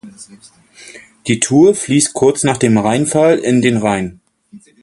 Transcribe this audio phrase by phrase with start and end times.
[1.27, 4.19] Die Thur fliesst kurz nach dem Rheinfall in den Rhein.